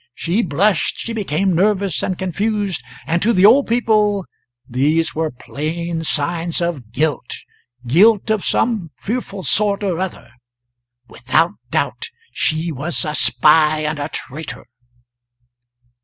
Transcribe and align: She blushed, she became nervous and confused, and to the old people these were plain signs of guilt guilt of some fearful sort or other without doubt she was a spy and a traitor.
She 0.15 0.41
blushed, 0.41 0.97
she 0.97 1.13
became 1.13 1.53
nervous 1.53 2.01
and 2.01 2.17
confused, 2.17 2.81
and 3.05 3.21
to 3.21 3.33
the 3.33 3.45
old 3.45 3.67
people 3.67 4.25
these 4.67 5.13
were 5.13 5.29
plain 5.29 6.03
signs 6.03 6.59
of 6.59 6.91
guilt 6.91 7.31
guilt 7.85 8.31
of 8.31 8.43
some 8.43 8.89
fearful 8.97 9.43
sort 9.43 9.83
or 9.83 9.99
other 9.99 10.31
without 11.07 11.51
doubt 11.69 12.07
she 12.33 12.71
was 12.71 13.05
a 13.05 13.13
spy 13.13 13.81
and 13.81 13.99
a 13.99 14.09
traitor. 14.09 14.65